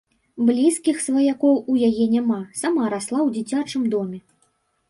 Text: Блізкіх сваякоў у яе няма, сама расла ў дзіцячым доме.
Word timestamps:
Блізкіх 0.45 1.01
сваякоў 1.07 1.59
у 1.73 1.77
яе 1.89 2.05
няма, 2.15 2.39
сама 2.63 2.83
расла 2.95 3.17
ў 3.27 3.29
дзіцячым 3.37 3.89
доме. 3.97 4.19